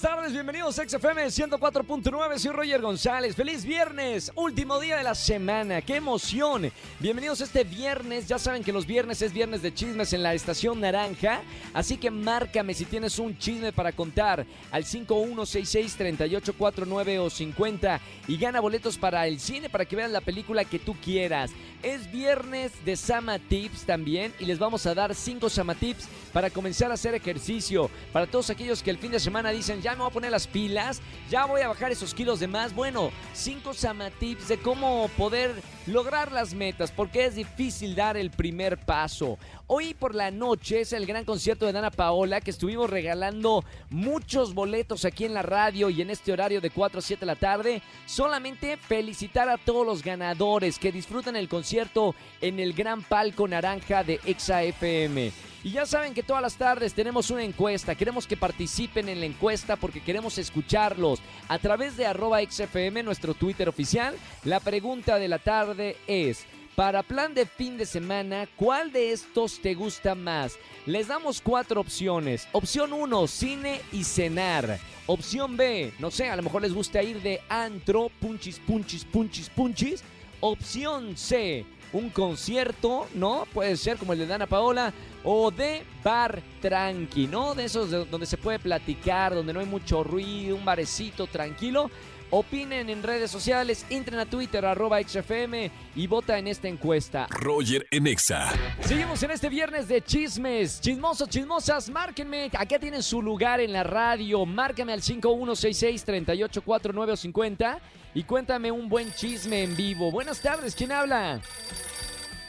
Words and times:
Buenas 0.00 0.16
tardes, 0.16 0.32
bienvenidos 0.32 0.78
a 0.78 0.88
XFM 0.88 1.26
104.9, 1.26 2.38
soy 2.38 2.52
Roger 2.52 2.80
González. 2.80 3.36
Feliz 3.36 3.66
viernes, 3.66 4.32
último 4.34 4.80
día 4.80 4.96
de 4.96 5.02
la 5.02 5.14
semana, 5.14 5.82
qué 5.82 5.96
emoción. 5.96 6.72
Bienvenidos 7.00 7.42
este 7.42 7.64
viernes, 7.64 8.26
ya 8.26 8.38
saben 8.38 8.64
que 8.64 8.72
los 8.72 8.86
viernes 8.86 9.20
es 9.20 9.34
viernes 9.34 9.60
de 9.60 9.74
chismes 9.74 10.14
en 10.14 10.22
la 10.22 10.32
estación 10.32 10.80
naranja, 10.80 11.42
así 11.74 11.98
que 11.98 12.10
márcame 12.10 12.72
si 12.72 12.86
tienes 12.86 13.18
un 13.18 13.36
chisme 13.36 13.72
para 13.72 13.92
contar 13.92 14.46
al 14.70 14.84
5166-3849 14.84 17.20
o 17.20 17.28
50 17.28 18.00
y 18.26 18.38
gana 18.38 18.60
boletos 18.60 18.96
para 18.96 19.26
el 19.26 19.38
cine 19.38 19.68
para 19.68 19.84
que 19.84 19.96
vean 19.96 20.14
la 20.14 20.22
película 20.22 20.64
que 20.64 20.78
tú 20.78 20.94
quieras. 20.94 21.50
Es 21.82 22.10
viernes 22.10 22.72
de 22.84 22.96
Sama 22.96 23.38
Tips 23.38 23.84
también 23.84 24.32
y 24.38 24.46
les 24.46 24.58
vamos 24.58 24.86
a 24.86 24.94
dar 24.94 25.14
5 25.14 25.50
Sama 25.50 25.74
Tips 25.74 26.08
para 26.32 26.50
comenzar 26.50 26.90
a 26.90 26.94
hacer 26.94 27.14
ejercicio. 27.14 27.90
Para 28.12 28.26
todos 28.26 28.50
aquellos 28.50 28.82
que 28.82 28.90
el 28.90 28.98
fin 28.98 29.12
de 29.12 29.20
semana 29.20 29.50
dicen, 29.50 29.80
ya 29.80 29.89
me 29.96 30.02
voy 30.02 30.10
a 30.10 30.14
poner 30.14 30.30
las 30.30 30.46
pilas, 30.46 31.00
ya 31.28 31.46
voy 31.46 31.60
a 31.62 31.68
bajar 31.68 31.92
esos 31.92 32.14
kilos 32.14 32.40
de 32.40 32.46
más. 32.46 32.74
Bueno, 32.74 33.10
5 33.34 33.74
Sama 33.74 34.10
Tips 34.10 34.48
de 34.48 34.58
cómo 34.58 35.08
poder 35.16 35.54
lograr 35.86 36.32
las 36.32 36.54
metas, 36.54 36.90
porque 36.90 37.26
es 37.26 37.34
difícil 37.34 37.94
dar 37.94 38.16
el 38.16 38.30
primer 38.30 38.78
paso. 38.78 39.38
Hoy 39.66 39.94
por 39.94 40.14
la 40.14 40.30
noche 40.30 40.80
es 40.80 40.92
el 40.92 41.06
gran 41.06 41.24
concierto 41.24 41.66
de 41.66 41.72
Dana 41.72 41.90
Paola, 41.90 42.40
que 42.40 42.50
estuvimos 42.50 42.90
regalando 42.90 43.64
muchos 43.88 44.54
boletos 44.54 45.04
aquí 45.04 45.24
en 45.24 45.34
la 45.34 45.42
radio 45.42 45.90
y 45.90 46.02
en 46.02 46.10
este 46.10 46.32
horario 46.32 46.60
de 46.60 46.70
4 46.70 46.98
a 46.98 47.02
7 47.02 47.20
de 47.20 47.26
la 47.26 47.36
tarde. 47.36 47.82
Solamente 48.06 48.76
felicitar 48.76 49.48
a 49.48 49.58
todos 49.58 49.86
los 49.86 50.02
ganadores 50.02 50.78
que 50.78 50.92
disfrutan 50.92 51.36
el 51.36 51.48
concierto 51.48 52.14
en 52.40 52.60
el 52.60 52.72
gran 52.72 53.02
palco 53.02 53.46
naranja 53.46 54.04
de 54.04 54.20
Exa 54.24 54.62
FM. 54.62 55.49
Y 55.62 55.72
ya 55.72 55.84
saben 55.84 56.14
que 56.14 56.22
todas 56.22 56.42
las 56.42 56.56
tardes 56.56 56.94
tenemos 56.94 57.30
una 57.30 57.44
encuesta. 57.44 57.94
Queremos 57.94 58.26
que 58.26 58.36
participen 58.36 59.08
en 59.10 59.20
la 59.20 59.26
encuesta 59.26 59.76
porque 59.76 60.00
queremos 60.00 60.38
escucharlos. 60.38 61.20
A 61.48 61.58
través 61.58 61.96
de 61.96 62.06
arroba 62.06 62.40
XFM, 62.40 63.02
nuestro 63.02 63.34
Twitter 63.34 63.68
oficial, 63.68 64.16
la 64.44 64.60
pregunta 64.60 65.18
de 65.18 65.28
la 65.28 65.38
tarde 65.38 65.96
es... 66.06 66.46
Para 66.76 67.02
plan 67.02 67.34
de 67.34 67.44
fin 67.44 67.76
de 67.76 67.84
semana, 67.84 68.48
¿cuál 68.56 68.90
de 68.90 69.12
estos 69.12 69.60
te 69.60 69.74
gusta 69.74 70.14
más? 70.14 70.56
Les 70.86 71.08
damos 71.08 71.42
cuatro 71.42 71.78
opciones. 71.78 72.48
Opción 72.52 72.94
1, 72.94 73.26
cine 73.26 73.82
y 73.92 74.04
cenar. 74.04 74.78
Opción 75.06 75.58
B, 75.58 75.92
no 75.98 76.10
sé, 76.10 76.30
a 76.30 76.36
lo 76.36 76.42
mejor 76.42 76.62
les 76.62 76.72
gusta 76.72 77.02
ir 77.02 77.20
de 77.20 77.42
antro, 77.50 78.10
punchis, 78.20 78.60
punchis, 78.60 79.04
punchis, 79.04 79.50
punchis. 79.50 80.02
Opción 80.40 81.16
C, 81.16 81.64
un 81.92 82.10
concierto, 82.10 83.06
¿no? 83.14 83.46
Puede 83.52 83.76
ser 83.76 83.98
como 83.98 84.12
el 84.12 84.20
de 84.20 84.26
Dana 84.26 84.46
Paola. 84.46 84.92
O 85.22 85.50
de 85.50 85.82
bar 86.02 86.42
tranqui, 86.62 87.26
¿no? 87.26 87.54
De 87.54 87.64
esos 87.64 87.90
de 87.90 88.06
donde 88.06 88.26
se 88.26 88.38
puede 88.38 88.58
platicar, 88.58 89.34
donde 89.34 89.52
no 89.52 89.60
hay 89.60 89.66
mucho 89.66 90.02
ruido, 90.02 90.56
un 90.56 90.64
barecito 90.64 91.26
tranquilo. 91.26 91.90
Opinen 92.32 92.88
en 92.90 93.02
redes 93.02 93.28
sociales, 93.28 93.84
entren 93.90 94.20
a 94.20 94.24
Twitter, 94.24 94.64
arroba 94.64 95.02
XFM 95.02 95.68
y 95.96 96.06
vota 96.06 96.38
en 96.38 96.46
esta 96.46 96.68
encuesta. 96.68 97.26
Roger 97.28 97.88
en 97.90 98.06
Exa. 98.06 98.52
Seguimos 98.82 99.20
en 99.24 99.32
este 99.32 99.48
viernes 99.48 99.88
de 99.88 100.00
chismes. 100.00 100.80
Chismosos, 100.80 101.28
chismosas, 101.28 101.90
márquenme. 101.90 102.48
Acá 102.56 102.78
tienen 102.78 103.02
su 103.02 103.20
lugar 103.20 103.58
en 103.58 103.72
la 103.72 103.82
radio. 103.82 104.46
Márcame 104.46 104.92
al 104.92 105.00
5166-384950 105.00 107.80
y 108.14 108.22
cuéntame 108.22 108.70
un 108.70 108.88
buen 108.88 109.12
chisme 109.12 109.64
en 109.64 109.76
vivo. 109.76 110.12
Buenas 110.12 110.40
tardes, 110.40 110.76
¿quién 110.76 110.92
habla? 110.92 111.40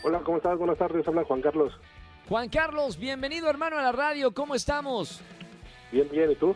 Hola, 0.04 0.22
¿cómo 0.24 0.38
estás? 0.38 0.60
Buenas 0.60 0.78
tardes, 0.78 1.08
habla 1.08 1.24
Juan 1.24 1.42
Carlos. 1.42 1.74
Juan 2.30 2.50
Carlos, 2.50 3.00
bienvenido 3.00 3.50
hermano 3.50 3.80
a 3.80 3.82
la 3.82 3.92
radio. 3.92 4.32
¿Cómo 4.32 4.54
estamos? 4.54 5.22
Bien, 5.92 6.08
bien, 6.12 6.30
¿y 6.32 6.36
tú? 6.36 6.56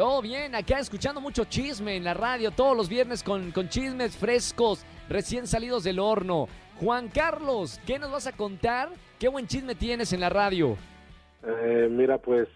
Todo 0.00 0.22
bien, 0.22 0.54
acá 0.54 0.78
escuchando 0.78 1.20
mucho 1.20 1.44
chisme 1.44 1.94
en 1.94 2.04
la 2.04 2.14
radio 2.14 2.50
todos 2.52 2.74
los 2.74 2.88
viernes 2.88 3.22
con, 3.22 3.52
con 3.52 3.68
chismes 3.68 4.16
frescos, 4.16 4.82
recién 5.10 5.46
salidos 5.46 5.84
del 5.84 5.98
horno. 5.98 6.48
Juan 6.76 7.08
Carlos, 7.08 7.78
¿qué 7.86 7.98
nos 7.98 8.10
vas 8.10 8.26
a 8.26 8.32
contar? 8.32 8.88
¿Qué 9.18 9.28
buen 9.28 9.46
chisme 9.46 9.74
tienes 9.74 10.14
en 10.14 10.20
la 10.20 10.30
radio? 10.30 10.78
Eh, 11.42 11.86
mira, 11.90 12.16
pues 12.16 12.48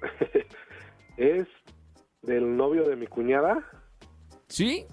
es 1.18 1.46
del 2.22 2.56
novio 2.56 2.84
de 2.84 2.96
mi 2.96 3.06
cuñada 3.06 3.62
¿Sí? 4.46 4.86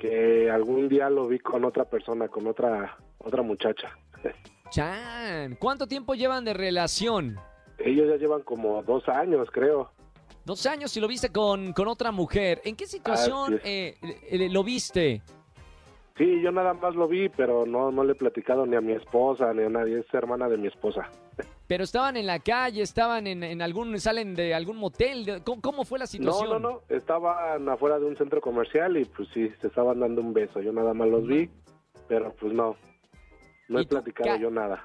que 0.00 0.50
algún 0.50 0.88
día 0.88 1.08
lo 1.08 1.28
vi 1.28 1.38
con 1.38 1.64
otra 1.64 1.84
persona, 1.84 2.26
con 2.26 2.48
otra 2.48 2.98
otra 3.18 3.42
muchacha. 3.42 3.96
Chan, 4.70 5.54
¿cuánto 5.60 5.86
tiempo 5.86 6.16
llevan 6.16 6.44
de 6.44 6.52
relación? 6.52 7.36
Ellos 7.78 8.08
ya 8.08 8.16
llevan 8.16 8.42
como 8.42 8.82
dos 8.82 9.08
años, 9.08 9.48
creo. 9.52 9.93
Dos 10.44 10.66
años 10.66 10.94
y 10.96 11.00
lo 11.00 11.08
viste 11.08 11.30
con, 11.30 11.72
con 11.72 11.88
otra 11.88 12.12
mujer. 12.12 12.60
¿En 12.64 12.76
qué 12.76 12.86
situación 12.86 13.60
eh, 13.64 13.96
eh, 14.02 14.48
lo 14.50 14.62
viste? 14.62 15.22
Sí, 16.18 16.40
yo 16.42 16.52
nada 16.52 16.74
más 16.74 16.94
lo 16.94 17.08
vi, 17.08 17.28
pero 17.28 17.66
no, 17.66 17.90
no 17.90 18.04
le 18.04 18.12
he 18.12 18.14
platicado 18.14 18.66
ni 18.66 18.76
a 18.76 18.80
mi 18.80 18.92
esposa 18.92 19.52
ni 19.52 19.62
a 19.64 19.68
nadie. 19.68 19.98
Es 20.00 20.06
hermana 20.14 20.48
de 20.48 20.58
mi 20.58 20.68
esposa. 20.68 21.10
Pero 21.66 21.82
estaban 21.82 22.16
en 22.16 22.26
la 22.26 22.38
calle, 22.38 22.82
estaban 22.82 23.26
en, 23.26 23.42
en 23.42 23.62
algún, 23.62 23.98
salen 23.98 24.34
de 24.34 24.54
algún 24.54 24.76
motel. 24.76 25.42
¿Cómo, 25.44 25.60
cómo 25.62 25.84
fue 25.84 25.98
la 25.98 26.04
No, 26.04 26.08
situación? 26.10 26.50
no, 26.50 26.58
no. 26.58 26.80
Estaban 26.88 27.68
afuera 27.68 27.98
de 27.98 28.04
un 28.04 28.16
centro 28.16 28.40
comercial 28.40 28.96
y 28.98 29.06
pues 29.06 29.28
sí, 29.34 29.50
se 29.60 29.66
estaban 29.68 29.98
dando 29.98 30.20
un 30.20 30.34
beso. 30.34 30.60
Yo 30.60 30.72
nada 30.72 30.92
más 30.94 31.08
los 31.08 31.26
vi, 31.26 31.48
pero 32.06 32.32
pues 32.34 32.52
no. 32.52 32.76
No 33.68 33.80
¿Y 33.80 33.82
he 33.82 33.86
platicado 33.86 34.28
ca- 34.30 34.38
yo 34.38 34.50
nada. 34.50 34.84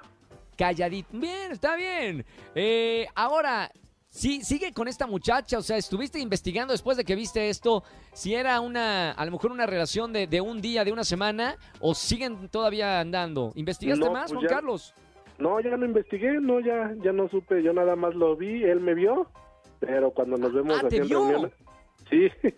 Calladito. 0.58 1.10
Bien, 1.12 1.52
está 1.52 1.76
bien. 1.76 2.26
Eh, 2.56 3.06
ahora, 3.14 3.70
sí, 4.10 4.42
sigue 4.44 4.74
con 4.74 4.88
esta 4.88 5.08
muchacha. 5.08 5.58
O 5.58 5.62
sea, 5.62 5.78
estuviste 5.78 6.20
investigando 6.20 6.74
después 6.74 6.98
de 6.98 7.04
que 7.06 7.16
viste 7.16 7.50
esto 7.50 7.84
si 8.14 8.36
era 8.36 8.60
una, 8.62 9.12
a 9.12 9.26
lo 9.26 9.32
mejor 9.32 9.52
una 9.52 9.66
relación 9.66 10.12
de, 10.14 10.28
de 10.28 10.42
un 10.42 10.62
día, 10.62 10.84
de 10.84 10.92
una 10.92 11.04
semana, 11.04 11.56
o 11.80 11.94
siguen 11.96 12.50
todavía 12.50 13.00
andando. 13.00 13.52
¿Investigaste 13.56 14.04
No, 14.06 14.12
más, 14.12 14.32
pues 14.32 14.40
Juan 14.40 14.50
ya- 14.50 14.56
Carlos? 14.56 14.94
No, 15.38 15.60
ya 15.62 15.78
no 15.78 15.86
investigué, 15.86 16.34
no, 16.42 16.60
ya, 16.60 16.94
ya 17.02 17.14
no 17.14 17.30
supe, 17.30 17.64
yo 17.64 17.72
nada 17.72 17.96
más 17.96 18.14
lo 18.14 18.36
vi, 18.36 18.62
él 18.66 18.82
me 18.82 18.94
vio, 18.94 19.30
pero 19.80 20.12
cuando 20.12 20.36
nos 20.36 20.52
vemos 20.52 20.78
Ah, 20.78 20.82
¿te 20.82 20.88
así 20.88 20.98
en 20.98 21.10
reuniones, 21.10 21.52
sí, 22.10 22.28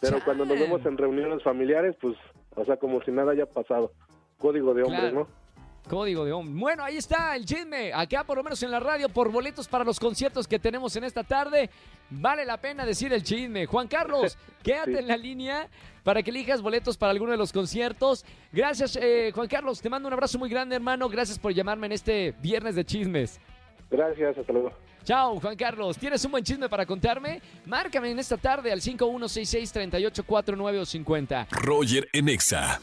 pero 0.00 0.18
cuando 0.24 0.46
nos 0.46 0.58
vemos 0.58 0.86
en 0.86 0.96
reuniones 0.96 1.42
familiares, 1.42 1.94
pues, 2.00 2.16
o 2.56 2.64
sea, 2.64 2.78
como 2.78 3.02
si 3.02 3.10
nada 3.10 3.32
haya 3.32 3.44
pasado, 3.44 3.92
código 4.38 4.72
de 4.72 4.84
hombres, 4.84 5.00
Claro. 5.12 5.28
¿no? 5.28 5.43
Código 5.88 6.24
de 6.24 6.32
hombre. 6.32 6.58
Bueno, 6.58 6.82
ahí 6.82 6.96
está 6.96 7.36
el 7.36 7.44
chisme. 7.44 7.92
Acá, 7.92 8.24
por 8.24 8.38
lo 8.38 8.42
menos 8.44 8.62
en 8.62 8.70
la 8.70 8.80
radio, 8.80 9.08
por 9.10 9.30
boletos 9.30 9.68
para 9.68 9.84
los 9.84 10.00
conciertos 10.00 10.48
que 10.48 10.58
tenemos 10.58 10.96
en 10.96 11.04
esta 11.04 11.22
tarde. 11.24 11.68
Vale 12.08 12.44
la 12.46 12.56
pena 12.58 12.86
decir 12.86 13.12
el 13.12 13.22
chisme. 13.22 13.66
Juan 13.66 13.86
Carlos, 13.86 14.38
quédate 14.62 14.92
Sí. 14.92 14.98
en 14.98 15.08
la 15.08 15.16
línea 15.18 15.68
para 16.02 16.22
que 16.22 16.30
elijas 16.30 16.62
boletos 16.62 16.96
para 16.96 17.10
alguno 17.12 17.32
de 17.32 17.38
los 17.38 17.52
conciertos. 17.52 18.24
Gracias, 18.52 18.96
eh, 18.96 19.30
Juan 19.34 19.46
Carlos. 19.48 19.80
Te 19.82 19.90
mando 19.90 20.08
un 20.08 20.14
abrazo 20.14 20.38
muy 20.38 20.48
grande, 20.48 20.74
hermano. 20.76 21.08
Gracias 21.08 21.38
por 21.38 21.52
llamarme 21.52 21.86
en 21.86 21.92
este 21.92 22.32
viernes 22.40 22.74
de 22.76 22.84
chismes. 22.84 23.38
Gracias, 23.90 24.38
hasta 24.38 24.52
luego. 24.52 24.72
Chao, 25.04 25.38
Juan 25.38 25.54
Carlos. 25.56 25.98
¿Tienes 25.98 26.24
un 26.24 26.30
buen 26.30 26.42
chisme 26.44 26.66
para 26.70 26.86
contarme? 26.86 27.42
Márcame 27.66 28.10
en 28.10 28.18
esta 28.18 28.38
tarde 28.38 28.72
al 28.72 28.80
5166-3849 28.80 30.78
o 30.80 30.86
50. 30.86 31.46
Roger 31.50 32.08
en 32.14 32.30
Exa. 32.30 32.80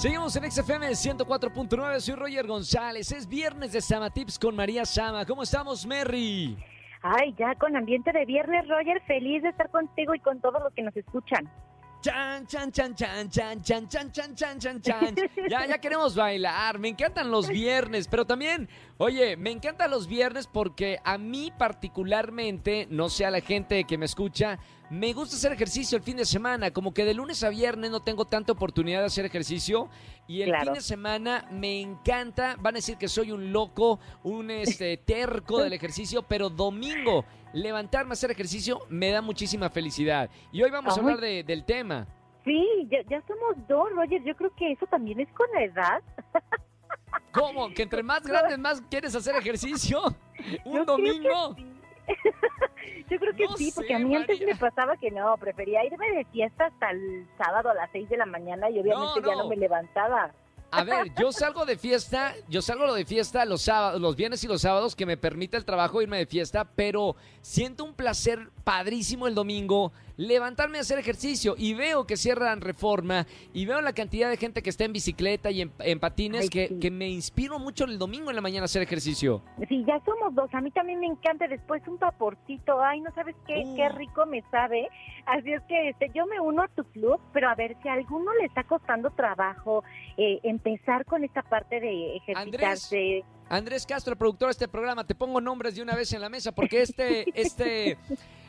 Seguimos 0.00 0.34
en 0.34 0.50
XFM 0.50 0.88
104.9, 0.88 2.00
soy 2.00 2.14
Roger 2.14 2.46
González. 2.46 3.12
Es 3.12 3.28
viernes 3.28 3.72
de 3.72 3.82
Sama 3.82 4.08
Tips 4.08 4.38
con 4.38 4.56
María 4.56 4.86
Sama. 4.86 5.26
¿Cómo 5.26 5.42
estamos, 5.42 5.84
Merry? 5.84 6.56
Ay, 7.02 7.34
ya 7.38 7.54
con 7.56 7.76
ambiente 7.76 8.10
de 8.10 8.24
viernes, 8.24 8.66
Roger, 8.66 9.02
feliz 9.02 9.42
de 9.42 9.50
estar 9.50 9.68
contigo 9.68 10.14
y 10.14 10.20
con 10.20 10.40
todos 10.40 10.62
los 10.62 10.72
que 10.72 10.80
nos 10.84 10.96
escuchan. 10.96 11.50
Chan, 12.00 12.46
chan, 12.46 12.72
chan, 12.72 12.94
chan, 12.94 13.28
chan, 13.28 13.60
chan, 13.62 13.88
chan, 13.88 14.10
chan, 14.10 14.34
chan, 14.34 14.58
chan, 14.58 14.80
chan. 14.80 15.14
Ya, 15.50 15.66
ya 15.66 15.78
queremos 15.82 16.16
bailar. 16.16 16.78
Me 16.78 16.88
encantan 16.88 17.30
los 17.30 17.46
viernes, 17.48 18.08
pero 18.08 18.24
también, 18.24 18.70
oye, 18.96 19.36
me 19.36 19.50
encantan 19.50 19.90
los 19.90 20.06
viernes 20.06 20.46
porque 20.46 20.98
a 21.04 21.18
mí 21.18 21.52
particularmente, 21.58 22.86
no 22.88 23.10
sé 23.10 23.26
a 23.26 23.30
la 23.30 23.42
gente 23.42 23.84
que 23.84 23.98
me 23.98 24.06
escucha, 24.06 24.58
me 24.90 25.12
gusta 25.12 25.36
hacer 25.36 25.52
ejercicio 25.52 25.96
el 25.96 26.02
fin 26.02 26.16
de 26.16 26.24
semana. 26.24 26.70
Como 26.72 26.92
que 26.92 27.04
de 27.04 27.14
lunes 27.14 27.42
a 27.44 27.48
viernes 27.48 27.90
no 27.90 28.00
tengo 28.00 28.24
tanta 28.24 28.52
oportunidad 28.52 29.00
de 29.00 29.06
hacer 29.06 29.24
ejercicio. 29.24 29.88
Y 30.26 30.42
el 30.42 30.48
Claro. 30.50 30.64
fin 30.66 30.74
de 30.74 30.80
semana 30.80 31.46
me 31.50 31.80
encanta. 31.80 32.56
Van 32.60 32.74
a 32.74 32.78
decir 32.78 32.96
que 32.96 33.08
soy 33.08 33.30
un 33.32 33.52
loco, 33.52 34.00
un 34.24 34.50
este, 34.50 34.96
terco 35.06 35.62
del 35.62 35.72
ejercicio, 35.72 36.22
pero 36.22 36.50
domingo 36.50 37.24
levantarme 37.52 38.10
a 38.10 38.14
hacer 38.14 38.30
ejercicio 38.30 38.80
me 38.88 39.10
da 39.10 39.22
muchísima 39.22 39.70
felicidad. 39.70 40.28
Y 40.52 40.62
hoy 40.62 40.70
vamos 40.70 40.96
a 40.96 41.00
hablar 41.00 41.20
de- 41.20 41.42
del 41.44 41.64
tema. 41.64 42.06
Sí, 42.44 42.88
ya, 42.90 42.98
ya 43.08 43.22
somos 43.28 43.56
dos, 43.68 43.90
Roger. 43.94 44.22
Yo 44.24 44.34
creo 44.34 44.50
que 44.56 44.72
eso 44.72 44.86
también 44.86 45.20
es 45.20 45.28
con 45.32 45.46
la 45.52 45.62
edad. 45.64 46.02
¿Cómo? 47.32 47.68
¿Que 47.74 47.82
entre 47.82 48.02
más 48.02 48.22
grandes 48.26 48.58
más 48.58 48.80
quieres 48.90 49.14
hacer 49.14 49.36
ejercicio? 49.36 50.02
¿Un 50.64 50.78
Yo 50.78 50.84
domingo? 50.84 51.54
Yo 53.10 53.18
creo 53.18 53.34
que 53.34 53.44
No 53.44 53.56
sí, 53.56 53.72
porque 53.74 53.94
a 53.94 53.98
mí 53.98 54.14
antes 54.14 54.38
María. 54.40 54.54
me 54.54 54.58
pasaba 54.60 54.96
que 54.96 55.10
no, 55.10 55.36
prefería 55.36 55.84
irme 55.84 56.10
de 56.12 56.24
fiesta 56.26 56.66
hasta 56.66 56.90
el 56.90 57.26
sábado 57.36 57.70
a 57.70 57.74
las 57.74 57.90
6 57.92 58.08
de 58.08 58.16
la 58.16 58.26
mañana 58.26 58.70
y 58.70 58.78
obviamente 58.80 59.20
No, 59.20 59.26
ya 59.26 59.34
no. 59.34 59.42
no 59.44 59.48
me 59.48 59.56
levantaba. 59.56 60.30
A 60.72 60.84
ver, 60.84 61.12
yo 61.18 61.32
salgo 61.32 61.66
de 61.66 61.76
fiesta, 61.76 62.32
yo 62.48 62.62
salgo 62.62 62.94
de 62.94 63.04
fiesta 63.04 63.44
los 63.44 63.62
sábados, 63.62 64.00
los 64.00 64.14
viernes 64.14 64.44
y 64.44 64.46
los 64.46 64.60
sábados 64.62 64.94
que 64.94 65.04
me 65.04 65.16
permite 65.16 65.56
el 65.56 65.64
trabajo 65.64 66.00
irme 66.00 66.16
de 66.18 66.26
fiesta, 66.26 66.64
pero 66.76 67.16
siento 67.40 67.82
un 67.84 67.92
placer 67.92 68.50
padrísimo 68.64 69.26
el 69.26 69.34
domingo 69.34 69.92
levantarme 70.16 70.76
a 70.76 70.82
hacer 70.82 70.98
ejercicio 70.98 71.54
y 71.56 71.72
veo 71.72 72.06
que 72.06 72.18
cierran 72.18 72.60
reforma 72.60 73.26
y 73.54 73.64
veo 73.64 73.80
la 73.80 73.94
cantidad 73.94 74.28
de 74.28 74.36
gente 74.36 74.62
que 74.62 74.68
está 74.68 74.84
en 74.84 74.92
bicicleta 74.92 75.50
y 75.50 75.62
en, 75.62 75.72
en 75.78 75.98
patines 75.98 76.42
Ay, 76.42 76.48
que, 76.50 76.68
sí. 76.68 76.78
que 76.78 76.90
me 76.90 77.08
inspiro 77.08 77.58
mucho 77.58 77.84
el 77.84 77.98
domingo 77.98 78.28
en 78.28 78.36
la 78.36 78.42
mañana 78.42 78.62
a 78.62 78.64
hacer 78.66 78.82
ejercicio. 78.82 79.42
Sí, 79.68 79.82
ya 79.86 79.98
somos 80.04 80.34
dos. 80.34 80.52
A 80.52 80.60
mí 80.60 80.70
también 80.72 81.00
me 81.00 81.06
encanta 81.06 81.48
después 81.48 81.82
un 81.88 81.98
vaporcito. 81.98 82.82
Ay, 82.82 83.00
no 83.00 83.10
sabes 83.14 83.34
qué, 83.46 83.62
Uh. 83.64 83.76
qué 83.76 83.88
rico 83.90 84.26
me 84.26 84.42
sabe. 84.50 84.88
Así 85.24 85.52
es 85.52 85.62
que 85.62 85.88
este, 85.88 86.10
yo 86.14 86.26
me 86.26 86.38
uno 86.38 86.62
a 86.64 86.68
tu 86.68 86.84
club, 86.84 87.18
pero 87.32 87.48
a 87.48 87.54
ver 87.54 87.76
si 87.82 87.88
a 87.88 87.94
alguno 87.94 88.32
le 88.34 88.44
está 88.46 88.64
costando 88.64 89.10
trabajo 89.10 89.84
eh, 90.18 90.38
empezar 90.42 91.06
con 91.06 91.24
esta 91.24 91.42
parte 91.42 91.80
de 91.80 92.16
ejercitarse. 92.16 92.96
Andrés 92.96 93.24
Castro, 93.86 94.12
el 94.12 94.18
productor 94.18 94.48
de 94.48 94.52
este 94.52 94.68
programa, 94.68 95.04
te 95.04 95.14
pongo 95.14 95.40
nombres 95.40 95.74
de 95.74 95.82
una 95.82 95.96
vez 95.96 96.12
en 96.12 96.20
la 96.20 96.28
mesa 96.28 96.52
porque 96.52 96.82
este, 96.82 97.26
este, 97.34 97.98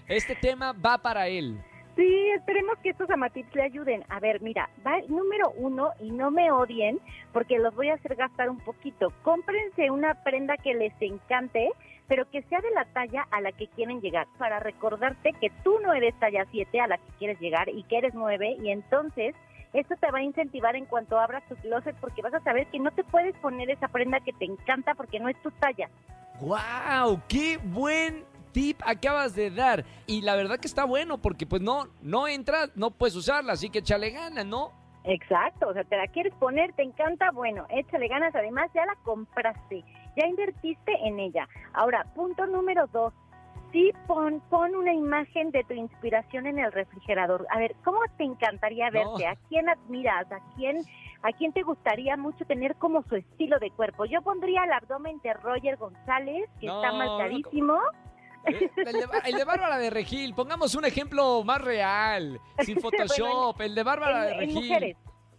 este 0.07 0.35
tema 0.35 0.73
va 0.73 0.99
para 0.99 1.27
él. 1.27 1.59
Sí, 1.95 2.29
esperemos 2.37 2.77
que 2.79 2.91
estos 2.91 3.09
amatips 3.09 3.53
le 3.53 3.63
ayuden. 3.63 4.03
A 4.09 4.19
ver, 4.19 4.41
mira, 4.41 4.69
va 4.85 4.99
el 4.99 5.09
número 5.09 5.51
uno 5.57 5.89
y 5.99 6.11
no 6.11 6.31
me 6.31 6.51
odien 6.51 6.99
porque 7.33 7.59
los 7.59 7.75
voy 7.75 7.89
a 7.89 7.95
hacer 7.95 8.15
gastar 8.15 8.49
un 8.49 8.59
poquito. 8.59 9.11
Cómprense 9.23 9.89
una 9.89 10.13
prenda 10.23 10.55
que 10.57 10.73
les 10.73 10.93
encante, 11.01 11.69
pero 12.07 12.29
que 12.29 12.43
sea 12.43 12.61
de 12.61 12.71
la 12.71 12.85
talla 12.85 13.27
a 13.31 13.41
la 13.41 13.51
que 13.51 13.67
quieren 13.67 14.01
llegar, 14.01 14.27
para 14.37 14.59
recordarte 14.59 15.33
que 15.33 15.49
tú 15.63 15.79
no 15.79 15.93
eres 15.93 16.17
talla 16.19 16.45
7 16.51 16.79
a 16.79 16.87
la 16.87 16.97
que 16.97 17.11
quieres 17.19 17.39
llegar 17.39 17.67
y 17.69 17.83
que 17.83 17.97
eres 17.97 18.13
9 18.13 18.57
y 18.63 18.69
entonces 18.69 19.35
esto 19.73 19.95
te 19.95 20.11
va 20.11 20.19
a 20.19 20.23
incentivar 20.23 20.75
en 20.75 20.85
cuanto 20.85 21.19
abras 21.19 21.43
tu 21.47 21.55
closet 21.55 21.95
porque 22.01 22.21
vas 22.21 22.33
a 22.33 22.41
saber 22.41 22.67
que 22.67 22.79
no 22.79 22.91
te 22.91 23.03
puedes 23.03 23.35
poner 23.37 23.69
esa 23.69 23.87
prenda 23.87 24.19
que 24.19 24.33
te 24.33 24.45
encanta 24.45 24.95
porque 24.95 25.19
no 25.19 25.29
es 25.29 25.41
tu 25.41 25.51
talla. 25.51 25.89
¡Wow! 26.39 27.21
¡Qué 27.27 27.57
buen 27.57 28.25
tip 28.51 28.81
acabas 28.85 29.35
de 29.35 29.51
dar! 29.51 29.85
Y 30.07 30.21
la 30.21 30.35
verdad 30.35 30.59
que 30.59 30.67
está 30.67 30.85
bueno 30.85 31.19
porque 31.19 31.45
pues 31.45 31.61
no, 31.61 31.87
no 32.01 32.27
entra, 32.27 32.69
no 32.75 32.91
puedes 32.91 33.15
usarla, 33.15 33.53
así 33.53 33.69
que 33.69 33.79
échale 33.79 34.09
ganas, 34.09 34.45
¿no? 34.45 34.71
Exacto, 35.03 35.69
o 35.69 35.73
sea, 35.73 35.83
te 35.83 35.97
la 35.97 36.07
quieres 36.07 36.33
poner, 36.35 36.73
te 36.73 36.83
encanta, 36.83 37.31
bueno, 37.31 37.65
échale 37.69 38.07
ganas, 38.07 38.35
además 38.35 38.69
ya 38.75 38.85
la 38.85 38.95
compraste, 39.03 39.83
ya 40.15 40.27
invertiste 40.27 40.93
en 41.03 41.19
ella. 41.19 41.47
Ahora, 41.73 42.05
punto 42.13 42.45
número 42.45 42.85
dos, 42.87 43.11
sí 43.71 43.91
pon, 44.07 44.41
pon 44.49 44.75
una 44.75 44.93
imagen 44.93 45.51
de 45.51 45.63
tu 45.63 45.73
inspiración 45.73 46.45
en 46.47 46.59
el 46.59 46.71
refrigerador. 46.71 47.45
A 47.51 47.57
ver, 47.59 47.75
¿cómo 47.83 47.99
te 48.17 48.23
encantaría 48.23 48.89
No. 48.91 49.13
verte? 49.13 49.27
¿A 49.27 49.35
quién 49.49 49.69
admiras? 49.69 50.31
¿A 50.31 50.39
quién, 50.55 50.83
¿A 51.23 51.31
quién 51.31 51.53
te 51.53 51.61
gustaría 51.63 52.17
mucho 52.17 52.45
tener 52.45 52.75
como 52.75 53.03
su 53.03 53.15
estilo 53.15 53.57
de 53.59 53.71
cuerpo? 53.71 54.05
Yo 54.05 54.21
pondría 54.21 54.63
el 54.65 54.71
abdomen 54.73 55.19
de 55.23 55.33
Roger 55.35 55.77
González, 55.77 56.49
que 56.59 56.67
No, 56.67 56.81
está 56.83 56.93
marcadísimo. 56.93 57.77
Eh, 58.47 58.69
El 58.77 58.93
de, 58.93 59.05
el 59.25 59.35
de 59.35 59.43
Bárbara 59.45 59.77
de 59.77 59.91
Regil, 59.91 60.33
pongamos 60.33 60.73
un 60.73 60.83
ejemplo 60.85 61.43
más 61.43 61.61
real, 61.61 62.39
sin 62.59 62.75
Photoshop, 62.81 63.61
el 63.61 63.75
de 63.75 63.83
Bárbara 63.83 64.23
de 64.25 64.31
en, 64.31 64.33
en 64.33 64.39
Regil. 64.39 64.55
mujeres. 64.55 64.97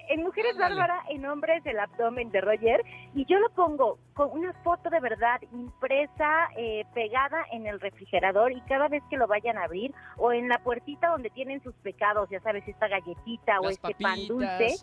En 0.08 0.22
mujeres. 0.22 0.56
Bárbara, 0.56 1.02
en 1.08 1.24
hombres 1.26 1.64
el 1.66 1.78
abdomen 1.78 2.30
de 2.30 2.40
Roger 2.40 2.84
y 3.14 3.24
yo 3.26 3.38
lo 3.38 3.50
pongo 3.50 3.98
con 4.14 4.30
una 4.30 4.52
foto 4.64 4.90
de 4.90 5.00
verdad 5.00 5.40
impresa, 5.52 6.48
eh, 6.56 6.84
pegada 6.94 7.44
en 7.52 7.66
el 7.66 7.80
refrigerador 7.80 8.52
y 8.52 8.60
cada 8.62 8.88
vez 8.88 9.02
que 9.08 9.16
lo 9.16 9.26
vayan 9.26 9.58
a 9.58 9.64
abrir 9.64 9.94
o 10.16 10.32
en 10.32 10.48
la 10.48 10.58
puertita 10.58 11.08
donde 11.08 11.30
tienen 11.30 11.62
sus 11.62 11.74
pecados, 11.76 12.28
ya 12.30 12.40
sabes, 12.40 12.66
esta 12.66 12.88
galletita 12.88 13.60
o 13.60 13.68
este 13.68 13.94
pan 13.94 14.18
dulce. 14.28 14.74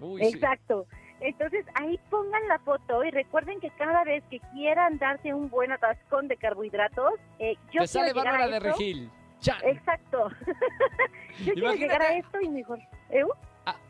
Uy, 0.00 0.22
sí. 0.22 0.34
Exacto. 0.34 0.86
Entonces 1.20 1.66
ahí 1.74 1.98
pongan 2.10 2.46
la 2.48 2.58
foto 2.60 3.04
y 3.04 3.10
recuerden 3.10 3.60
que 3.60 3.70
cada 3.70 4.04
vez 4.04 4.22
que 4.30 4.40
quieran 4.52 4.98
darse 4.98 5.34
un 5.34 5.50
buen 5.50 5.72
atascón 5.72 6.28
de 6.28 6.36
carbohidratos, 6.36 7.14
eh, 7.38 7.56
yo 7.72 7.82
Te 7.82 7.88
sale 7.88 8.10
a 8.10 8.14
Bárbara 8.14 8.48
de. 8.48 8.60
Regil. 8.60 9.10
Chan. 9.40 9.58
Exacto. 9.64 10.30
yo 11.44 11.54
quiero 11.54 11.74
llegar 11.74 12.02
a 12.02 12.14
esto 12.14 12.40
y 12.40 12.48
mejor. 12.48 12.78
¿Eh? 13.10 13.24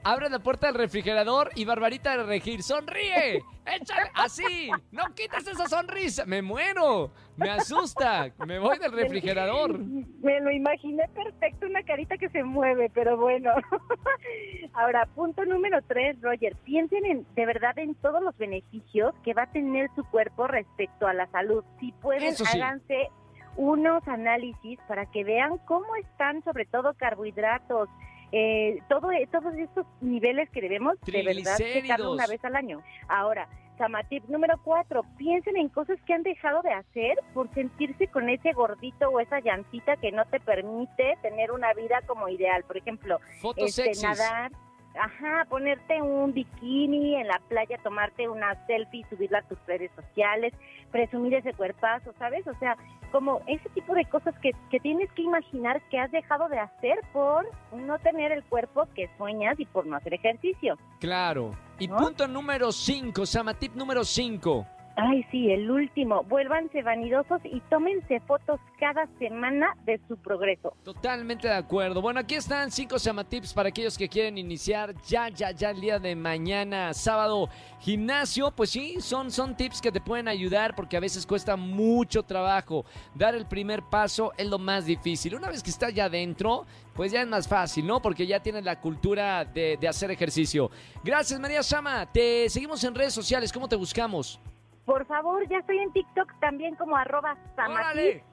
Abre 0.02 0.30
la 0.30 0.38
puerta 0.38 0.69
del 0.69 0.76
refrigerador 0.76 1.50
y 1.54 1.64
Barbarita 1.64 2.16
de 2.16 2.22
Regil, 2.25 2.62
¡sonríe! 2.62 3.42
¡Échale! 3.66 4.10
¡Así! 4.14 4.70
¡No 4.90 5.04
quites 5.14 5.46
esa 5.46 5.66
sonrisa! 5.69 6.25
¡Me 6.25 6.40
muero! 6.40 7.12
¡Me 7.36 7.50
asusta! 7.50 8.30
¡Me 8.46 8.58
voy 8.58 8.78
del 8.78 8.92
refrigerador! 8.92 9.78
Me 9.78 10.40
lo 10.40 10.50
imaginé 10.50 11.06
perfecto, 11.14 11.66
una 11.66 11.82
carita 11.82 12.16
que 12.16 12.28
se 12.30 12.42
mueve, 12.42 12.90
pero 12.94 13.16
bueno. 13.16 13.52
Ahora, 14.72 15.06
punto 15.14 15.44
número 15.44 15.81
tres, 15.86 16.20
Roger. 16.22 16.56
Piensen 16.64 17.04
en, 17.04 17.26
de 17.34 17.46
verdad 17.46 17.78
en 17.78 17.94
todos 17.96 18.22
los 18.22 18.36
beneficios 18.38 19.14
que 19.24 19.34
va 19.34 19.42
a 19.42 19.52
tener 19.52 19.90
su 19.94 20.04
cuerpo 20.04 20.46
respecto 20.46 21.06
a 21.06 21.14
la 21.14 21.26
salud. 21.31 21.64
Si 21.81 21.92
pueden, 21.92 22.34
sí. 22.34 22.44
háganse 22.46 23.08
unos 23.56 24.06
análisis 24.06 24.78
para 24.86 25.06
que 25.06 25.24
vean 25.24 25.58
cómo 25.66 25.94
están, 25.96 26.42
sobre 26.44 26.64
todo 26.64 26.94
carbohidratos, 26.94 27.88
eh, 28.32 28.78
todo, 28.88 29.08
todos 29.32 29.54
estos 29.54 29.86
niveles 30.00 30.50
que 30.50 30.60
debemos 30.60 31.00
de 31.00 31.22
verdad 31.22 31.56
checar 31.56 32.02
una 32.02 32.26
vez 32.26 32.44
al 32.44 32.56
año. 32.56 32.82
Ahora, 33.08 33.48
Samatip 33.78 34.25
número 34.28 34.60
cuatro, 34.62 35.04
piensen 35.16 35.56
en 35.56 35.69
cosas 35.69 35.98
que 36.04 36.12
han 36.12 36.25
dejado 36.25 36.60
de 36.62 36.72
hacer 36.72 37.19
por 37.32 37.52
sentirse 37.54 38.08
con 38.08 38.28
ese 38.28 38.52
gordito 38.52 39.08
o 39.08 39.20
esa 39.20 39.40
llantita 39.40 39.96
que 39.96 40.10
no 40.12 40.25
te 40.26 40.40
permite 40.40 41.16
tener 41.22 41.52
una 41.52 41.72
vida 41.75 42.02
como 42.06 42.28
ideal. 42.28 42.64
Por 42.64 42.76
ejemplo, 42.76 43.19
este, 43.56 43.92
nadar, 44.02 44.50
ajá, 45.00 45.46
ponerte 45.48 46.00
un 46.02 46.32
bikini 46.32 47.16
en 47.16 47.28
la 47.28 47.40
playa, 47.48 47.78
tomarte 47.82 48.28
una 48.28 48.54
selfie, 48.66 49.06
subirla 49.08 49.38
a 49.38 49.42
tus 49.42 49.58
redes 49.66 49.90
sociales, 49.94 50.52
presumir 50.90 51.34
ese 51.34 51.52
cuerpazo, 51.54 52.12
¿sabes? 52.18 52.46
O 52.46 52.54
sea, 52.58 52.76
como 53.12 53.40
ese 53.46 53.68
tipo 53.70 53.94
de 53.94 54.04
cosas 54.04 54.34
que, 54.40 54.52
que 54.70 54.80
tienes 54.80 55.10
que 55.12 55.22
imaginar 55.22 55.80
que 55.88 55.98
has 55.98 56.10
dejado 56.10 56.48
de 56.48 56.58
hacer 56.58 56.98
por 57.12 57.46
no 57.72 57.98
tener 57.98 58.32
el 58.32 58.44
cuerpo 58.44 58.86
que 58.94 59.08
sueñas 59.16 59.58
y 59.58 59.66
por 59.66 59.86
no 59.86 59.96
hacer 59.96 60.14
ejercicio. 60.14 60.76
Claro. 61.00 61.50
Y 61.78 61.88
¿No? 61.88 61.96
punto 61.96 62.28
número 62.28 62.72
5, 62.72 63.24
Samatip 63.24 63.74
número 63.74 64.04
5. 64.04 64.66
Ay, 65.00 65.24
sí, 65.30 65.52
el 65.52 65.70
último. 65.70 66.24
Vuélvanse 66.24 66.82
vanidosos 66.82 67.40
y 67.44 67.60
tómense 67.70 68.18
fotos 68.26 68.58
cada 68.80 69.06
semana 69.20 69.76
de 69.84 70.00
su 70.08 70.16
progreso. 70.16 70.74
Totalmente 70.82 71.46
de 71.46 71.54
acuerdo. 71.54 72.02
Bueno, 72.02 72.18
aquí 72.18 72.34
están 72.34 72.72
cinco 72.72 72.98
Samatips 72.98 73.54
para 73.54 73.68
aquellos 73.68 73.96
que 73.96 74.08
quieren 74.08 74.36
iniciar 74.38 75.00
ya, 75.06 75.28
ya, 75.28 75.52
ya 75.52 75.70
el 75.70 75.80
día 75.80 76.00
de 76.00 76.16
mañana, 76.16 76.92
sábado, 76.94 77.48
gimnasio. 77.78 78.50
Pues 78.50 78.70
sí, 78.70 78.96
son, 79.00 79.31
son 79.31 79.56
tips 79.56 79.81
que 79.81 79.93
te 79.93 80.00
pueden 80.00 80.26
ayudar 80.26 80.74
porque 80.74 80.96
a 80.96 81.00
veces 81.00 81.24
cuesta 81.26 81.55
mucho 81.55 82.24
trabajo. 82.24 82.84
Dar 83.14 83.36
el 83.36 83.46
primer 83.46 83.84
paso 83.84 84.32
es 84.36 84.48
lo 84.48 84.58
más 84.58 84.84
difícil. 84.84 85.36
Una 85.36 85.48
vez 85.48 85.62
que 85.62 85.70
estás 85.70 85.94
ya 85.94 86.06
adentro, 86.06 86.67
pues 86.94 87.12
ya 87.12 87.22
es 87.22 87.28
más 87.28 87.46
fácil, 87.46 87.86
¿no? 87.86 88.02
Porque 88.02 88.26
ya 88.26 88.40
tienes 88.40 88.64
la 88.64 88.81
cultura 88.81 89.44
de, 89.44 89.76
de 89.81 89.86
hacer 89.86 90.10
ejercicio. 90.10 90.72
Gracias, 91.05 91.38
María 91.38 91.62
Sama. 91.62 92.10
Te 92.10 92.50
seguimos 92.50 92.82
en 92.82 92.96
redes 92.96 93.14
sociales. 93.14 93.52
¿Cómo 93.52 93.69
te 93.69 93.76
buscamos? 93.76 94.40
Por 94.88 95.04
favor, 95.04 95.46
ya 95.50 95.58
estoy 95.58 95.76
en 95.80 95.92
TikTok 95.92 96.32
también 96.40 96.74
como 96.76 96.96
arroba 96.96 97.36
Samatip. 97.54 97.84
¡Órale! 97.84 98.24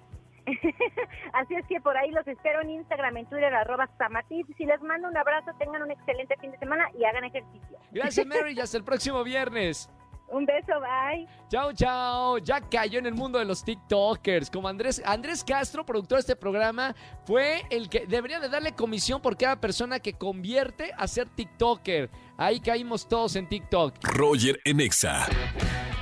Así 1.34 1.54
es 1.54 1.68
que 1.68 1.82
por 1.82 1.98
ahí 1.98 2.12
los 2.12 2.26
espero 2.26 2.62
en 2.62 2.70
Instagram, 2.70 3.18
en 3.18 3.26
Twitter, 3.26 3.54
arroba 3.54 3.90
Samatip. 3.98 4.48
Si 4.56 4.66
les 4.66 4.82
mando 4.82 5.10
un 5.10 5.18
abrazo, 5.18 5.52
tengan 5.60 5.82
un 5.82 5.92
excelente 5.92 6.38
fin 6.38 6.52
de 6.52 6.58
semana 6.58 6.86
y 6.98 7.04
hagan 7.04 7.26
ejercicio. 7.26 7.78
Gracias, 7.92 8.26
Mary. 8.26 8.54
Y 8.56 8.62
hasta 8.62 8.78
el 8.78 8.86
próximo 8.86 9.22
viernes. 9.26 9.90
Un 10.30 10.46
beso, 10.46 10.72
bye. 10.80 11.28
Chao, 11.50 11.74
chao. 11.74 12.38
Ya 12.38 12.62
cayó 12.62 13.00
en 13.00 13.08
el 13.08 13.16
mundo 13.16 13.38
de 13.38 13.44
los 13.44 13.62
TikTokers. 13.66 14.50
Como 14.50 14.70
Andrés, 14.70 15.02
Andrés 15.06 15.44
Castro, 15.44 15.86
productor 15.86 16.20
de 16.20 16.22
este 16.22 16.36
programa, 16.38 16.96
fue 17.26 17.64
el 17.70 17.90
que 17.90 18.08
debería 18.08 18.40
de 18.40 18.48
darle 18.48 18.74
comisión 18.74 19.22
por 19.22 19.36
cada 19.36 19.60
persona 19.60 20.00
que 20.00 20.14
convierte 20.14 20.94
a 20.98 21.06
ser 21.06 21.28
TikToker. 21.28 22.10
Ahí 22.38 22.62
caímos 22.62 23.10
todos 23.10 23.36
en 23.36 23.50
TikTok. 23.50 23.96
Roger 24.04 24.58
en 24.64 24.80
Exa. 24.80 25.28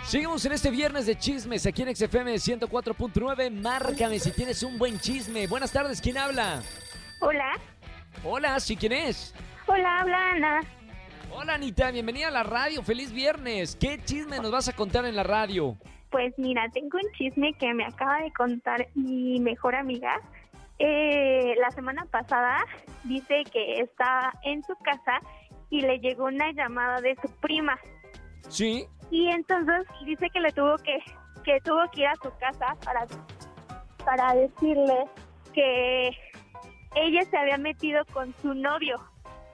Seguimos 0.06 0.46
en 0.46 0.52
este 0.52 0.70
viernes 0.70 1.06
de 1.06 1.16
chismes 1.18 1.66
aquí 1.66 1.82
en 1.82 1.96
XFM 1.96 2.34
104.9. 2.36 3.50
Márcame 3.52 4.20
si 4.20 4.32
tienes 4.32 4.62
un 4.64 4.78
buen 4.78 5.00
chisme. 5.00 5.48
Buenas 5.48 5.72
tardes, 5.72 6.02
¿quién 6.02 6.18
habla? 6.18 6.62
Hola, 7.22 7.54
Hola, 8.24 8.60
¿sí 8.60 8.76
quién 8.76 8.92
es? 8.94 9.34
hola, 9.66 10.02
habla 10.02 10.32
Ana. 10.32 10.62
Hola, 11.32 11.56
Anita, 11.56 11.90
bienvenida 11.92 12.28
a 12.28 12.32
la 12.32 12.44
radio. 12.44 12.84
Feliz 12.84 13.12
viernes. 13.12 13.76
¿Qué 13.80 14.00
chisme 14.04 14.38
nos 14.38 14.52
vas 14.52 14.68
a 14.68 14.74
contar 14.74 15.06
en 15.06 15.16
la 15.16 15.24
radio? 15.24 15.78
Pues 16.12 16.34
mira, 16.38 16.70
tengo 16.74 16.98
un 17.04 17.12
chisme 17.18 17.54
que 17.54 17.74
me 17.74 17.86
acaba 17.86 18.20
de 18.20 18.32
contar 18.34 18.88
mi 18.94 19.40
mejor 19.40 19.74
amiga. 19.74 20.20
Eh, 20.78 21.56
la 21.60 21.72
semana 21.72 22.06
pasada 22.06 22.64
dice 23.06 23.44
que 23.52 23.80
está 23.80 24.34
en 24.44 24.62
su 24.64 24.76
casa 24.76 25.22
y 25.72 25.82
le 25.82 25.98
llegó 26.00 26.26
una 26.26 26.52
llamada 26.52 27.02
de 27.02 27.16
su 27.20 27.32
prima. 27.40 27.80
¿Sí? 28.50 28.86
Y 29.14 29.30
entonces 29.30 29.86
dice 30.06 30.28
que 30.34 30.40
le 30.40 30.52
tuvo 30.54 30.76
que, 30.78 30.98
que 31.44 31.62
tuvo 31.62 31.80
que 31.92 32.02
ir 32.02 32.08
a 32.08 32.16
su 32.16 32.32
casa 32.40 32.76
para, 32.84 33.06
para 34.04 34.34
decirle 34.34 35.06
que 35.54 36.10
ella 36.96 37.22
se 37.30 37.38
había 37.38 37.60
metido 37.60 38.04
con 38.12 38.34
su 38.42 38.56
novio. 38.56 38.98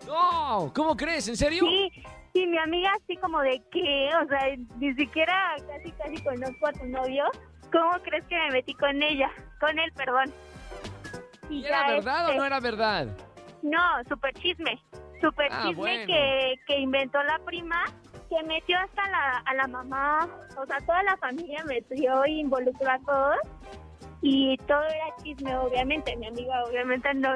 ¡No! 0.07 0.71
¿Cómo 0.73 0.95
crees? 0.95 1.27
¿En 1.27 1.35
serio? 1.35 1.65
Sí, 1.65 1.91
sí, 2.33 2.47
mi 2.47 2.57
amiga 2.57 2.89
así 3.03 3.17
como 3.17 3.41
de 3.41 3.61
que, 3.69 4.09
o 4.23 4.27
sea, 4.29 4.39
ni 4.77 4.93
siquiera 4.93 5.55
casi 5.67 5.91
casi 5.91 6.23
conozco 6.23 6.67
a 6.67 6.71
tu 6.71 6.85
novio. 6.85 7.25
¿Cómo 7.69 7.91
crees 8.01 8.23
que 8.27 8.35
me 8.37 8.51
metí 8.51 8.73
con 8.75 9.03
ella? 9.03 9.29
Con 9.59 9.77
él, 9.77 9.91
perdón. 9.91 10.33
¿Y 11.49 11.59
Y 11.59 11.65
era 11.65 11.85
verdad 11.89 12.25
o 12.27 12.29
este, 12.29 12.37
no 12.37 12.45
era 12.45 12.59
verdad? 12.61 13.07
No, 13.61 13.81
super 14.07 14.33
chisme. 14.35 14.81
Super 15.19 15.49
Ah, 15.51 15.63
chisme 15.63 15.75
bueno. 15.75 16.05
que, 16.07 16.53
que 16.65 16.79
inventó 16.79 17.21
la 17.23 17.39
prima, 17.39 17.83
que 18.29 18.43
metió 18.43 18.77
hasta 18.79 19.09
la, 19.09 19.37
a 19.45 19.53
la 19.55 19.67
mamá, 19.67 20.29
o 20.57 20.65
sea, 20.65 20.77
toda 20.81 21.01
la 21.03 21.17
familia 21.17 21.63
metió 21.65 22.25
y 22.25 22.39
involucró 22.41 22.89
a 22.91 22.99
todos. 22.99 23.37
Y 24.21 24.57
todo 24.67 24.83
era 24.83 25.15
chisme, 25.23 25.55
obviamente. 25.57 26.15
Mi 26.17 26.27
amiga, 26.27 26.63
obviamente, 26.65 27.13
no, 27.15 27.29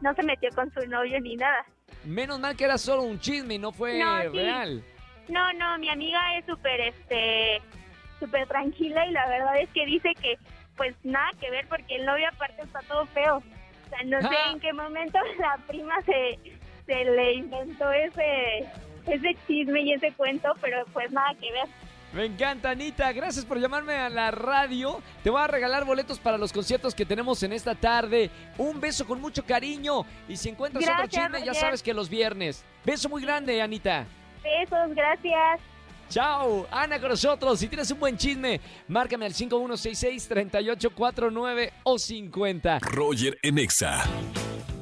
no 0.00 0.14
se 0.14 0.22
metió 0.22 0.48
con 0.54 0.72
su 0.72 0.86
novio 0.88 1.20
ni 1.20 1.36
nada. 1.36 1.64
Menos 2.04 2.40
mal 2.40 2.56
que 2.56 2.64
era 2.64 2.78
solo 2.78 3.02
un 3.02 3.20
chisme 3.20 3.54
y 3.54 3.58
no 3.58 3.70
fue 3.72 3.98
No, 3.98 4.22
sí. 4.22 4.28
real. 4.28 4.82
No, 5.28 5.52
no, 5.52 5.78
mi 5.78 5.88
amiga 5.90 6.18
es 6.38 6.46
súper, 6.46 6.80
este, 6.80 7.60
súper 8.18 8.48
tranquila 8.48 9.06
y 9.06 9.12
la 9.12 9.28
verdad 9.28 9.58
es 9.60 9.68
que 9.70 9.84
dice 9.86 10.12
que, 10.20 10.38
pues 10.76 10.96
nada 11.04 11.30
que 11.38 11.50
ver 11.50 11.68
porque 11.68 11.96
el 11.96 12.06
novio 12.06 12.26
aparte 12.32 12.62
está 12.62 12.80
todo 12.88 13.04
feo. 13.06 13.36
O 13.36 13.88
sea, 13.90 14.02
no 14.06 14.20
sé 14.22 14.28
Ah. 14.36 14.50
en 14.52 14.60
qué 14.60 14.72
momento 14.72 15.18
la 15.38 15.58
prima 15.68 16.00
se, 16.02 16.38
se 16.86 17.04
le 17.04 17.34
inventó 17.34 17.92
ese, 17.92 18.66
ese 19.10 19.36
chisme 19.46 19.82
y 19.82 19.92
ese 19.92 20.10
cuento, 20.12 20.48
pero 20.60 20.84
pues 20.92 21.12
nada 21.12 21.34
que 21.40 21.52
ver. 21.52 21.68
Me 22.12 22.24
encanta, 22.24 22.70
Anita. 22.70 23.12
Gracias 23.12 23.44
por 23.44 23.60
llamarme 23.60 23.94
a 23.94 24.08
la 24.08 24.32
radio. 24.32 25.00
Te 25.22 25.30
voy 25.30 25.40
a 25.40 25.46
regalar 25.46 25.84
boletos 25.84 26.18
para 26.18 26.36
los 26.38 26.52
conciertos 26.52 26.92
que 26.94 27.06
tenemos 27.06 27.40
en 27.44 27.52
esta 27.52 27.76
tarde. 27.76 28.30
Un 28.58 28.80
beso 28.80 29.06
con 29.06 29.20
mucho 29.20 29.44
cariño. 29.44 30.04
Y 30.28 30.36
si 30.36 30.48
encuentras 30.48 30.84
otro 30.88 31.06
chisme, 31.06 31.44
ya 31.44 31.54
sabes 31.54 31.80
que 31.82 31.94
los 31.94 32.08
viernes. 32.08 32.64
Beso 32.84 33.08
muy 33.08 33.22
grande, 33.22 33.62
Anita. 33.62 34.06
Besos, 34.42 34.92
gracias. 34.94 35.60
Chao, 36.08 36.66
Ana 36.72 36.98
con 36.98 37.10
nosotros. 37.10 37.60
Si 37.60 37.68
tienes 37.68 37.88
un 37.92 38.00
buen 38.00 38.16
chisme, 38.16 38.60
márcame 38.88 39.26
al 39.26 39.32
5166-3849 39.32 41.70
o 41.84 41.96
50. 41.96 42.80
Roger 42.80 43.38
en 43.42 43.58
Exa. 43.58 44.02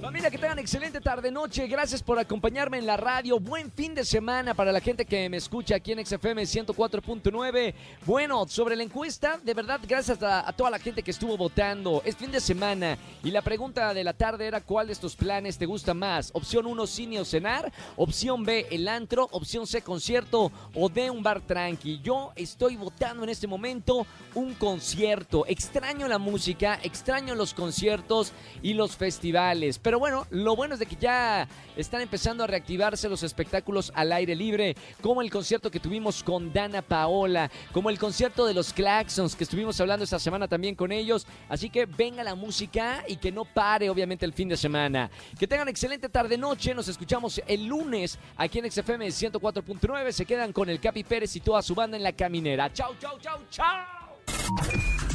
Familia, 0.09 0.31
que 0.31 0.39
tengan 0.39 0.59
excelente 0.59 1.03
tarde 1.03 1.31
noche. 1.31 1.67
Gracias 1.67 2.03
por 2.03 2.19
acompañarme 2.19 2.79
en 2.79 2.87
la 2.87 2.97
radio. 2.97 3.39
Buen 3.39 3.71
fin 3.71 3.95
de 3.95 4.07
semana 4.07 4.55
para 4.55 4.73
la 4.73 4.81
gente 4.81 5.05
que 5.05 5.29
me 5.29 5.37
escucha 5.37 5.77
aquí 5.77 5.93
en 5.93 6.03
XFM 6.03 6.45
104.9. 6.45 7.75
Bueno, 8.07 8.49
sobre 8.49 8.75
la 8.75 8.85
encuesta, 8.85 9.39
de 9.45 9.53
verdad, 9.53 9.79
gracias 9.87 10.23
a, 10.23 10.51
toda 10.55 10.71
la 10.71 10.79
gente 10.79 11.03
que 11.03 11.11
estuvo 11.11 11.37
votando. 11.37 12.01
Es 12.07 12.17
fin 12.17 12.33
de 12.33 12.41
semana 12.41 12.97
y 13.23 13.31
la 13.31 13.43
pregunta 13.43 13.93
de 13.93 14.03
la 14.03 14.15
tarde 14.15 14.47
era 14.47 14.63
¿cuál 14.63 14.87
de 14.87 14.95
estos 14.95 15.15
planes 15.15 15.59
te 15.59 15.67
gusta 15.67 15.93
más? 15.93 16.31
Opción 16.33 16.65
1, 16.65 16.87
cine 16.87 17.21
o 17.21 17.27
cenar. 17.27 17.71
Opción 17.97 18.45
B, 18.45 18.67
el 18.71 18.89
antro. 18.89 19.29
Opción 19.33 19.67
C, 19.67 19.83
concierto. 19.83 20.51
O 20.73 20.89
D, 20.89 21.11
un 21.11 21.23
bar 21.23 21.43
tranqui. 21.43 22.01
Yo 22.03 22.33
estoy 22.35 22.77
votando 22.77 23.25
en 23.25 23.29
este 23.29 23.47
momento 23.47 24.07
un 24.35 24.55
concierto. 24.55 25.45
Extraño 25.47 26.09
la 26.09 26.17
música, 26.17 26.81
extraño 26.83 27.35
los 27.35 27.53
conciertos 27.53 28.33
y 28.63 28.73
los 28.73 28.97
festivales. 28.97 29.79
Bueno, 29.99 30.27
lo 30.31 30.55
bueno 30.57 30.75
es 30.75 30.81
de 30.81 30.87
que 30.87 30.97
ya 30.97 31.49
están 31.77 32.01
empezando 32.01 32.45
a 32.45 32.47
reactivarse 32.47 33.09
los 33.09 33.23
espectáculos 33.23 33.93
al 33.95 34.13
aire 34.13 34.35
libre, 34.35 34.77
como 35.01 35.23
el 35.23 35.31
concierto 35.31 35.71
que 35.71 35.81
tuvimos 35.81 36.23
con 36.23 36.53
Dana 36.53 36.83
Paola, 36.83 37.51
como 37.73 37.91
el 37.91 37.99
concierto 37.99 38.47
de 38.47 38.55
los 38.55 38.73
Claxons, 38.73 39.35
que 39.35 39.45
estuvimos 39.45 39.81
hablando 39.81 40.05
esta 40.05 40.19
semana 40.19 40.49
también 40.49 40.75
con 40.75 40.93
ellos. 40.93 41.27
Así 41.49 41.71
que 41.71 41.87
venga 41.87 42.23
la 42.23 42.35
música 42.35 43.05
y 43.09 43.17
que 43.17 43.33
no 43.33 43.45
pare, 43.45 43.91
obviamente, 43.91 44.25
el 44.25 44.33
fin 44.33 44.49
de 44.49 44.57
semana. 44.57 45.11
Que 45.39 45.47
tengan 45.47 45.69
excelente 45.69 46.09
tarde-noche. 46.09 46.75
Nos 46.75 46.89
escuchamos 46.89 47.41
el 47.47 47.67
lunes 47.67 48.19
aquí 48.37 48.59
en 48.59 48.71
XFM 48.71 49.07
104.9. 49.09 50.13
Se 50.13 50.25
quedan 50.25 50.53
con 50.53 50.69
el 50.69 50.81
Capi 50.81 51.05
Pérez 51.05 51.35
y 51.37 51.41
toda 51.41 51.63
su 51.63 51.75
banda 51.75 51.97
en 51.97 52.03
la 52.03 52.13
caminera. 52.13 52.73
Chau, 52.73 52.95
chau, 53.01 53.19
chau, 53.19 53.39
chau. 53.51 54.98